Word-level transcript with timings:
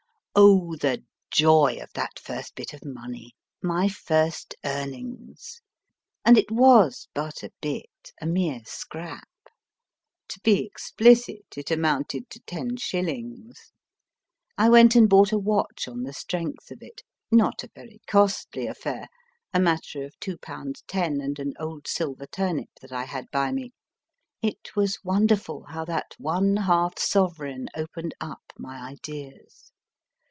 Oh, 0.33 0.77
the 0.77 1.03
joy 1.29 1.77
of 1.81 1.91
that 1.93 2.17
first 2.17 2.55
bit 2.55 2.73
of 2.73 2.85
money 2.85 3.33
my 3.61 3.89
first 3.89 4.55
earnings! 4.63 5.59
And 6.23 6.37
it 6.37 6.49
was 6.49 7.09
but 7.13 7.43
a 7.43 7.51
bit, 7.61 8.13
a 8.21 8.25
mere 8.25 8.61
scrap. 8.63 9.27
To 10.29 10.39
be 10.39 10.65
explicit, 10.65 11.55
it 11.57 11.69
amounted 11.69 12.29
to 12.29 12.39
ten 12.47 12.77
shillings. 12.77 13.73
I 14.57 14.69
went 14.69 14.95
and 14.95 15.09
bought 15.09 15.33
a 15.33 15.37
watch 15.37 15.89
on 15.89 16.03
the 16.03 16.13
strength 16.13 16.71
of 16.71 16.81
it 16.81 17.01
not 17.29 17.61
a 17.61 17.71
very 17.75 17.99
costly 18.07 18.67
affair; 18.67 19.09
a 19.53 19.59
matter 19.59 20.05
of 20.05 20.17
two 20.21 20.37
pounds 20.37 20.81
ten 20.87 21.19
and 21.19 21.39
an 21.39 21.53
old 21.59 21.89
silver 21.89 22.25
turnip 22.25 22.69
that 22.79 22.93
I 22.93 23.03
had 23.03 23.29
by 23.31 23.51
me. 23.51 23.73
It 24.41 24.77
was 24.77 25.03
won 25.03 25.27
derful 25.27 25.65
how 25.65 25.83
that 25.85 26.15
one 26.17 26.55
half 26.55 26.97
sovereign 26.97 27.67
opened 27.75 28.15
up 28.21 28.53
my 28.57 28.81
ideas. 28.91 29.73